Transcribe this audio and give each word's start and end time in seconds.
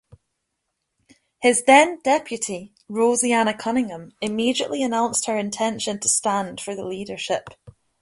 His 1.43 1.61
then-depute, 1.61 2.71
Roseanna 2.89 3.55
Cunningham, 3.55 4.13
immediately 4.19 4.81
announced 4.81 5.27
her 5.27 5.37
intention 5.37 5.99
to 5.99 6.09
stand 6.09 6.59
for 6.59 6.73
the 6.73 6.83
leadership. 6.85 7.49